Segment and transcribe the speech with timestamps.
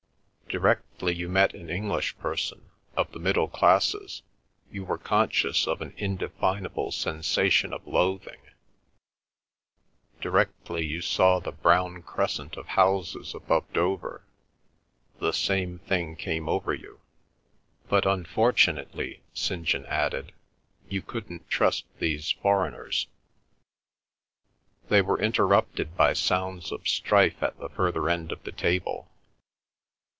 [0.49, 4.21] Directly you met an English person, of the middle classes,
[4.69, 8.41] you were conscious of an indefinable sensation of loathing;
[10.19, 14.25] directly you saw the brown crescent of houses above Dover,
[15.21, 16.99] the same thing came over you.
[17.87, 19.63] But unfortunately St.
[19.65, 20.33] John added,
[20.89, 23.07] you couldn't trust these foreigners—
[24.89, 29.07] They were interrupted by sounds of strife at the further end of the table.